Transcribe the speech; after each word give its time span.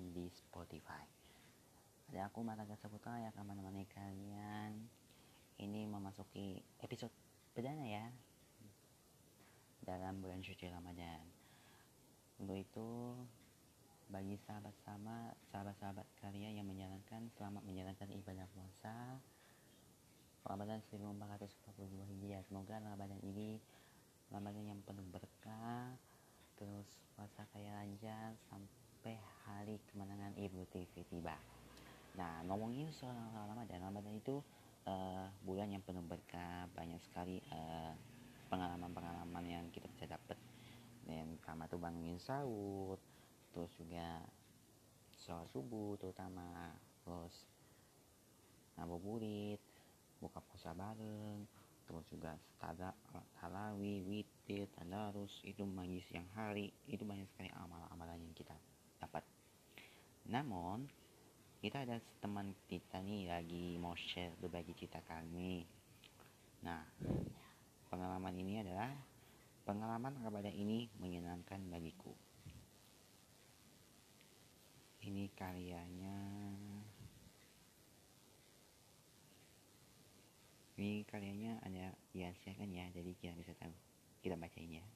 dengarkan 0.00 0.16
di 0.16 0.26
Spotify. 0.32 1.04
Ada 2.10 2.32
aku 2.32 2.40
Mataga 2.40 2.74
Saputra 2.80 3.20
yang 3.20 3.30
akan 3.36 3.52
menemani 3.52 3.84
kalian. 3.92 4.72
Ini 5.60 5.84
memasuki 5.84 6.56
episode 6.80 7.12
perdana 7.52 7.84
ya 7.84 8.08
dalam 9.84 10.24
bulan 10.24 10.40
suci 10.40 10.72
Ramadan. 10.72 11.20
Untuk 12.40 12.56
itu 12.56 12.88
bagi 14.08 14.40
sahabat 14.42 14.72
sama 14.82 15.36
sahabat-sahabat 15.52 16.08
kalian 16.24 16.58
yang 16.58 16.66
menjalankan 16.66 17.30
selamat 17.36 17.62
menjalankan 17.62 18.10
ibadah 18.10 18.42
puasa 18.50 19.22
Ramadan 20.42 20.82
1442 20.90 22.10
Hijriah 22.10 22.42
semoga 22.42 22.82
Ramadan 22.82 23.22
ini 23.22 23.62
Ramadan 24.34 24.66
yang 24.66 24.82
penuh 24.82 25.06
berkah 25.14 25.94
terus 26.58 26.90
puasa 27.14 27.46
kaya 27.54 27.70
lancar 27.86 28.34
sampai 28.50 28.79
hari 29.48 29.80
kemenangan 29.88 30.36
Idul 30.36 30.68
Fitri 30.68 31.08
tiba. 31.08 31.32
Nah 32.20 32.44
ngomongin 32.44 32.92
soal 32.92 33.16
Ramadan 33.32 33.80
Ramadan 33.80 34.12
itu 34.20 34.44
uh, 34.84 35.26
bulan 35.40 35.72
yang 35.72 35.80
penuh 35.80 36.04
berkah 36.04 36.68
banyak 36.76 37.00
sekali 37.00 37.40
pengalaman 37.48 38.92
pengalaman-pengalaman 38.92 39.44
yang 39.48 39.64
kita 39.72 39.88
bisa 39.88 40.04
dapat. 40.04 40.36
Yang 41.08 41.40
pertama 41.40 41.64
tuh 41.70 41.80
bangunin 41.80 42.20
sahur 42.20 43.00
terus 43.56 43.72
juga 43.80 44.20
sholat 45.24 45.48
subuh 45.48 45.96
terutama 45.96 46.76
terus 47.02 47.48
ngabuburit 48.76 49.60
buka 50.20 50.38
puasa 50.44 50.76
bareng 50.76 51.48
terus 51.88 52.06
juga 52.06 52.38
tada 52.62 52.94
tarawih 53.40 54.06
witir 54.06 54.70
tadarus 54.78 55.42
itu 55.42 55.66
magis 55.66 56.06
yang 56.14 56.26
hari 56.38 56.70
itu 56.86 57.02
banyak 57.02 57.26
sekali 57.34 57.50
amal-amalan 57.58 58.22
yang 58.22 58.34
kita 58.38 58.54
namun 60.30 60.86
kita 61.58 61.82
ada 61.82 61.98
teman 62.22 62.54
kita 62.70 63.02
nih 63.02 63.28
lagi 63.28 63.76
mau 63.76 63.92
share 63.98 64.32
berbagi 64.38 64.72
cerita 64.78 65.02
kami. 65.04 65.66
Nah 66.64 66.86
pengalaman 67.90 68.32
ini 68.38 68.62
adalah 68.62 68.94
pengalaman 69.66 70.16
Ramadan 70.22 70.54
ini 70.54 70.86
menyenangkan 71.02 71.60
bagiku. 71.68 72.14
Ini 75.04 75.28
karyanya. 75.34 76.18
Ini 80.80 81.04
karyanya 81.10 81.60
ada 81.60 81.92
ya 82.16 82.32
saya 82.40 82.56
kan 82.56 82.70
ya 82.72 82.88
jadi 82.94 83.12
kita 83.18 83.34
bisa 83.36 83.52
tahu 83.58 83.74
kita 84.24 84.38
bacain 84.40 84.80
ya 84.80 84.86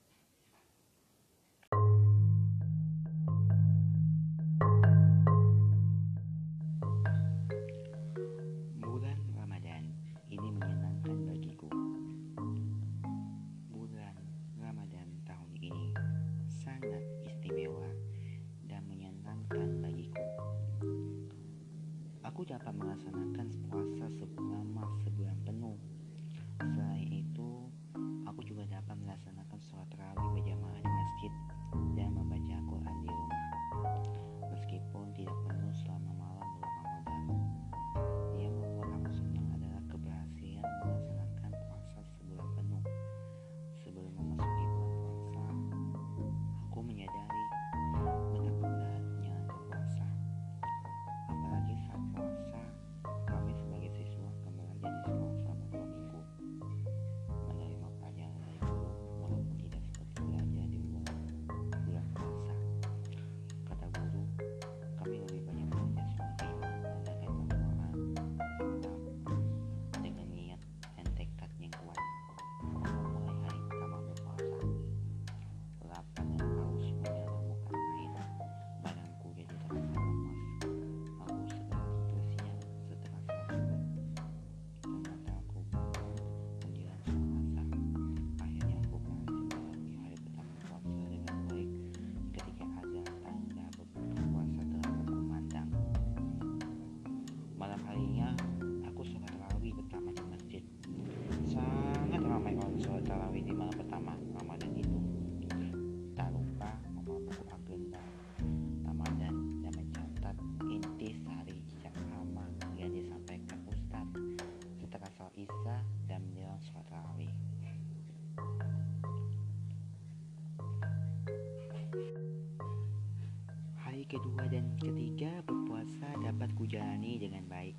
kedua 124.15 124.47
dan 124.47 124.79
ketiga 124.79 125.43
berpuasa 125.43 126.07
dapat 126.23 126.55
kujalani 126.55 127.19
dengan 127.19 127.43
baik. 127.51 127.75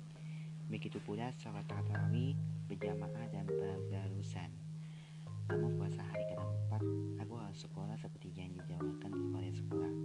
Begitu 0.68 1.00
pula 1.00 1.32
sholat 1.40 1.64
tarawih 1.64 2.36
berjamaah 2.68 3.26
dan 3.32 3.48
berdarusan. 3.48 4.52
Namun 5.48 5.80
puasa 5.80 6.04
hari 6.04 6.28
keempat, 6.28 6.82
aku 7.24 7.34
harus 7.40 7.64
sekolah 7.64 7.96
seperti 7.96 8.36
yang 8.36 8.52
dijadwalkan 8.52 9.12
oleh 9.32 9.52
sekolah. 9.56 9.95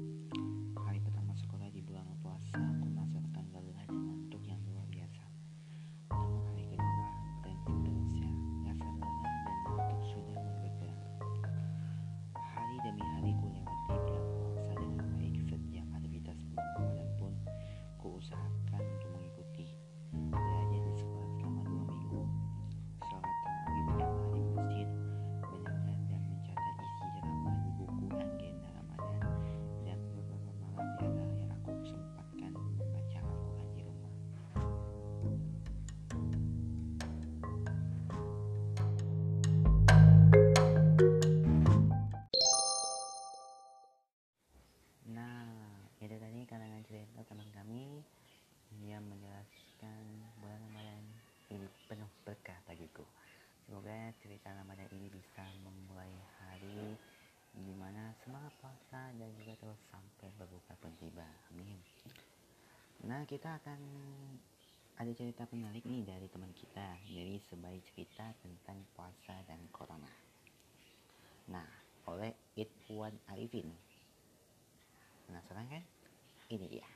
karena 63.12 63.28
kita 63.28 63.60
akan 63.60 63.80
ada 64.96 65.12
cerita 65.12 65.44
menarik 65.52 65.84
nih 65.84 66.00
dari 66.08 66.32
teman 66.32 66.48
kita 66.56 66.96
dari 67.12 67.44
sebaik 67.44 67.84
cerita 67.92 68.32
tentang 68.40 68.80
puasa 68.96 69.36
dan 69.52 69.60
corona 69.76 70.08
nah 71.52 71.68
oleh 72.08 72.32
Itwan 72.56 73.12
Arifin 73.36 73.68
penasaran 75.28 75.68
kan? 75.68 75.84
ini 76.56 76.72
dia 76.72 76.88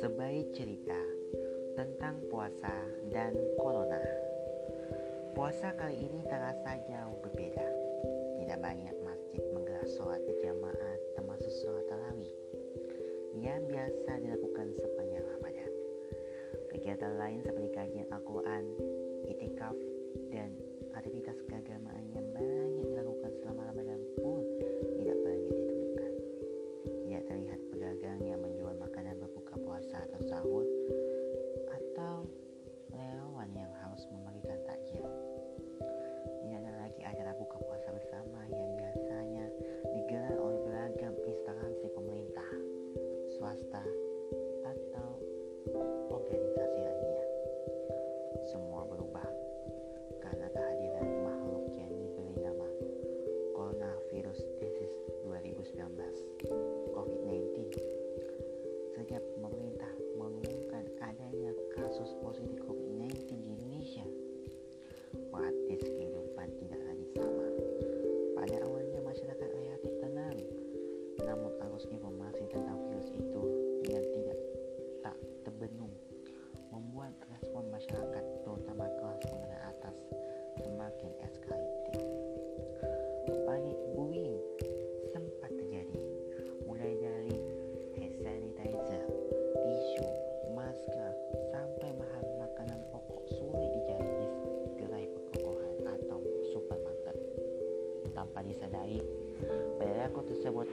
sebaik 0.00 0.48
cerita 0.56 1.00
tentang 1.76 2.16
puasa 2.32 2.72
dan 3.12 3.36
corona. 3.60 4.29
Puasa 5.32 5.72
kali 5.74 5.96
ini 5.96 6.20
terasa 6.26 6.78
jauh 6.86 7.16
berbeda. 7.22 7.68
Tidak 8.40 8.58
banyak 8.62 8.96
masjid 9.02 9.42
menggelar 9.50 9.86
sholat 9.86 10.20
berjamaah 10.26 10.96
termasuk 11.18 11.50
sholat 11.62 11.84
tarawih 11.90 12.34
yang 13.36 13.62
biasa 13.66 14.10
dilakukan 14.22 14.74
sepanjang 14.78 15.24
Ramadan. 15.26 15.72
Kegiatan 16.70 17.14
lain 17.18 17.40
seperti 17.42 17.70
kajian 17.74 18.08
Al-Quran, 18.10 18.64
itikaf, 19.28 19.76
dan 20.30 20.50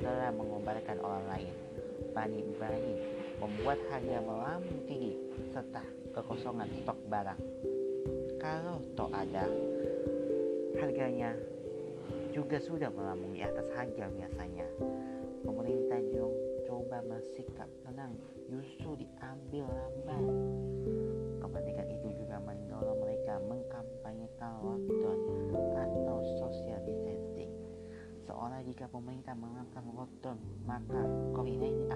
telah 0.01 0.29
mengobarkan 0.33 0.97
orang 1.01 1.25
lain. 1.29 1.53
Panik 2.13 2.45
Ibrahim 2.45 2.97
membuat 3.38 3.77
harga 3.94 4.17
melambung 4.25 4.81
tinggi 4.89 5.13
serta 5.53 5.85
kekosongan 6.17 6.69
stok 6.81 6.97
barang. 7.09 7.41
Kalau 8.41 8.81
toh 8.97 9.09
ada, 9.13 9.45
harganya 10.77 11.33
juga 12.33 12.57
sudah 12.61 12.89
melambung 12.94 13.33
di 13.33 13.41
atas 13.45 13.69
harga 13.73 14.09
biasanya. 14.09 14.65
pemerintah 28.92 29.36
mengangkat 29.36 29.84
lockdown, 29.92 30.39
maka 30.68 31.01
COVID-19 31.36 31.87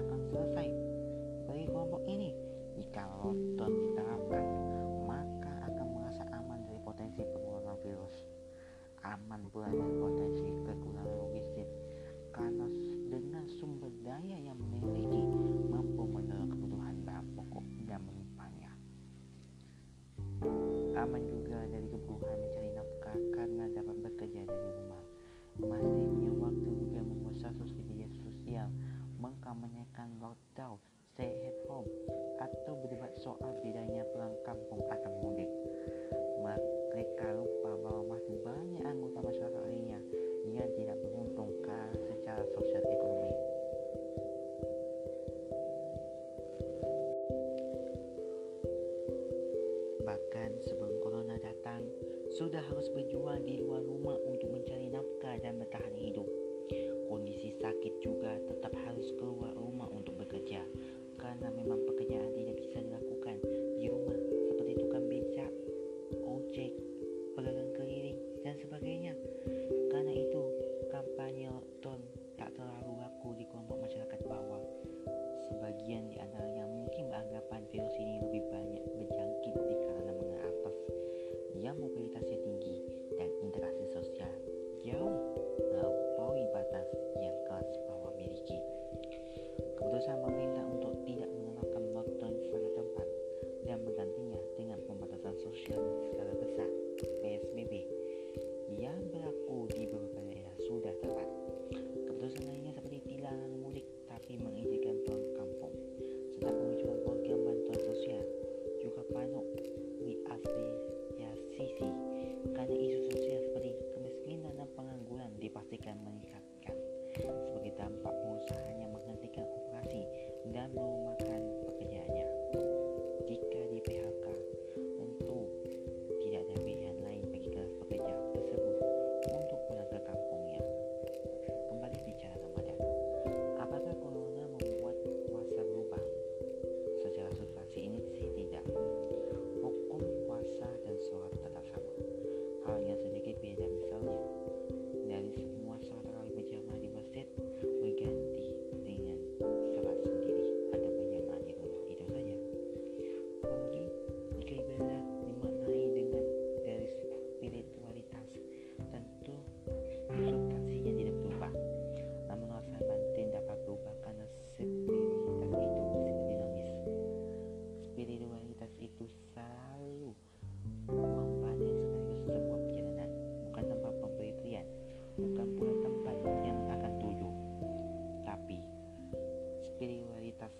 akan 180.30 180.50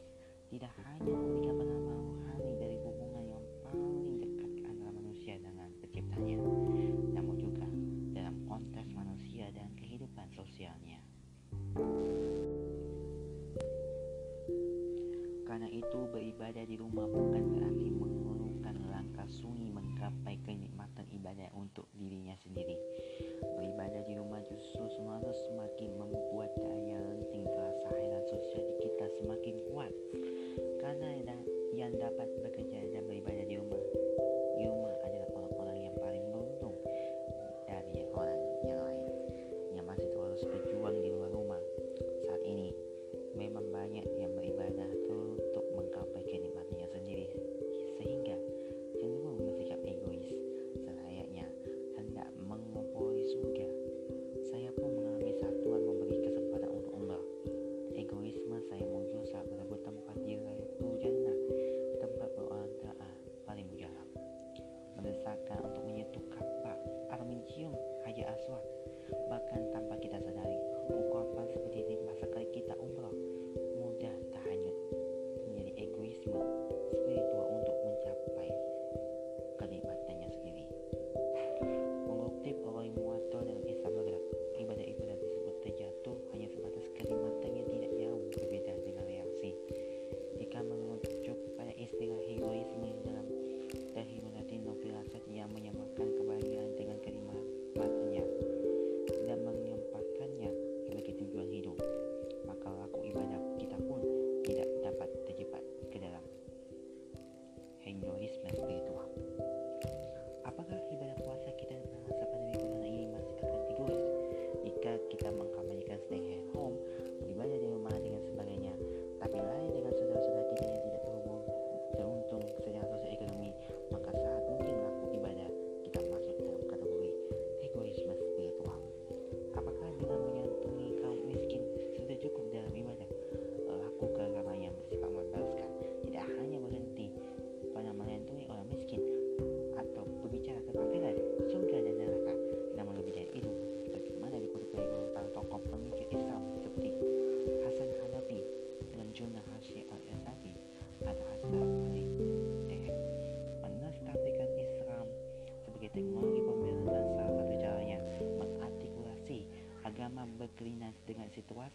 tidak 0.50 0.74
hanya 0.82 1.06
memberikan 1.06 1.54
pengalaman 1.54 2.02
rohani 2.02 2.52
dari 2.58 2.76
hubungan 2.82 3.24
yang 3.30 3.44
paling 3.62 4.18
dekat 4.18 4.50
antara 4.66 4.90
manusia 4.90 5.34
dengan 5.38 5.68
penciptanya, 5.78 6.36
namun 7.14 7.34
juga 7.38 7.66
dalam 8.10 8.34
konteks 8.50 8.90
manusia 8.90 9.54
dan 9.54 9.70
kehidupan 9.78 10.26
sosialnya. 10.34 10.98
Karena 15.46 15.68
itu 15.70 15.98
beribadah 16.10 16.64
di 16.66 16.76
rumah 16.76 17.06
bukan 17.06 17.44
berarti 17.54 17.88
mengeluhkan 17.94 18.76
langkah 18.90 19.28
sunyi 19.30 19.70
menggapai 19.70 20.42
kenikmatan 20.42 21.06
ibadah 21.14 21.48
untuk 21.54 21.86
dirinya 21.94 22.34
sendiri. 22.42 22.74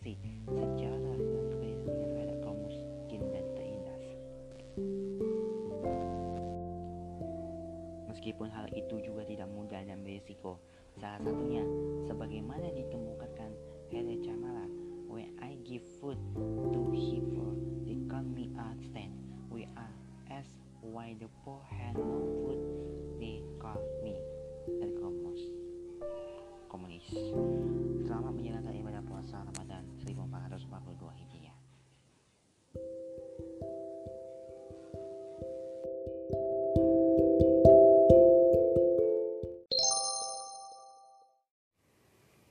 Situasi 0.08 0.16
secara 0.48 1.12
yang 1.20 1.44
berbeda 1.52 1.92
terhadap 2.00 2.38
kaum 2.40 2.60
miskin 2.64 3.22
dan 3.28 3.46
terindas. 3.60 4.04
Meskipun 8.08 8.48
hal 8.48 8.68
itu 8.72 8.96
juga 9.04 9.28
tidak 9.28 9.52
mudah 9.52 9.84
dan 9.84 10.00
berisiko, 10.08 10.64
salah 10.96 11.20
satunya 11.20 11.64
sebagaimana 12.08 12.72
ditemukan 12.72 13.52
Hele 13.88 14.20
Chamala, 14.24 14.68
when 15.08 15.32
I 15.44 15.60
give 15.68 15.84
food 16.00 16.20
to 16.72 16.80
people, 16.92 17.56
they 17.84 18.00
call 18.08 18.24
me 18.24 18.52
a 18.56 18.68
stand. 18.88 19.16
We 19.52 19.68
are 19.76 19.96
asked 20.32 20.56
why 20.84 21.16
the 21.20 21.28
poor 21.44 21.60
have 21.68 21.96
no 22.00 22.20
food, 22.44 22.60
they 23.20 23.44
call 23.60 23.80
me. 24.04 24.16
Komunis. 26.68 27.08
Selamat 28.04 28.36
menjalankan 28.36 28.76
ibadah 28.76 29.02
puasa 29.08 29.40
Ramadan 30.58 30.90
1442 30.98 31.22
Hijriah. 31.22 31.58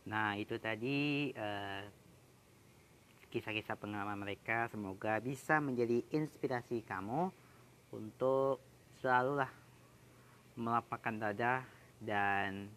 Nah, 0.06 0.38
itu 0.38 0.54
tadi 0.62 1.34
eh, 1.34 1.82
kisah-kisah 3.34 3.74
pengalaman 3.74 4.22
mereka. 4.22 4.70
Semoga 4.70 5.18
bisa 5.18 5.58
menjadi 5.58 6.06
inspirasi 6.14 6.86
kamu 6.86 7.34
untuk 7.90 8.62
selalulah 9.02 9.50
melapangkan 10.54 11.20
dada 11.20 11.66
dan 11.98 12.70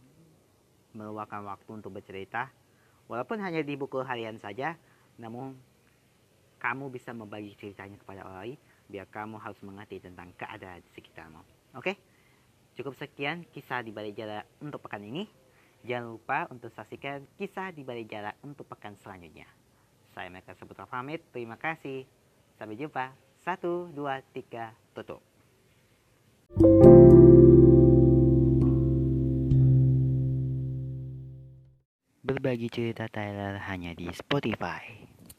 meluangkan 0.98 1.46
waktu 1.46 1.70
untuk 1.70 1.94
bercerita. 2.02 2.50
Walaupun 3.06 3.42
hanya 3.42 3.62
di 3.66 3.74
buku 3.78 4.02
harian 4.06 4.38
saja, 4.38 4.78
namun 5.20 5.54
kamu 6.60 6.92
bisa 6.92 7.12
membagi 7.12 7.56
ceritanya 7.60 7.96
kepada 8.00 8.24
orang 8.28 8.40
lain 8.44 8.58
biar 8.90 9.06
kamu 9.08 9.38
harus 9.38 9.60
mengerti 9.62 10.02
tentang 10.02 10.34
keadaan 10.36 10.82
di 10.82 10.90
sekitarmu. 10.98 11.40
Oke? 11.78 11.94
Cukup 12.74 12.98
sekian 12.98 13.46
kisah 13.54 13.86
di 13.86 13.94
balik 13.94 14.18
jalan 14.18 14.42
untuk 14.64 14.82
pekan 14.82 15.06
ini. 15.06 15.30
Jangan 15.86 16.08
lupa 16.12 16.40
untuk 16.52 16.74
saksikan 16.74 17.24
kisah 17.38 17.72
di 17.72 17.86
balik 17.86 18.10
jalan 18.10 18.34
untuk 18.44 18.66
pekan 18.66 18.98
selanjutnya. 19.00 19.48
Saya 20.12 20.28
Meka 20.34 20.58
Seputra 20.58 20.90
pamit. 20.90 21.24
Terima 21.32 21.56
kasih. 21.56 22.04
Sampai 22.58 22.76
jumpa. 22.76 23.14
Satu, 23.46 23.88
dua, 23.96 24.20
tiga, 24.36 24.76
tutup. 24.92 25.29
Berbagi 32.40 32.72
cerita 32.72 33.04
Tyler 33.12 33.60
hanya 33.68 33.92
di 33.92 34.08
Spotify. 34.16 34.80